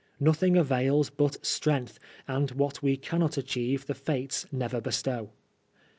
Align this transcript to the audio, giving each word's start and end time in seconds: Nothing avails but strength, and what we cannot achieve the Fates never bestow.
Nothing 0.19 0.57
avails 0.57 1.11
but 1.11 1.45
strength, 1.45 1.99
and 2.27 2.49
what 2.53 2.81
we 2.81 2.97
cannot 2.97 3.37
achieve 3.37 3.85
the 3.85 3.93
Fates 3.93 4.47
never 4.51 4.81
bestow. 4.81 5.29